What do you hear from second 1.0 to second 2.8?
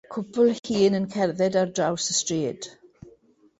cerdded ar draws stryd.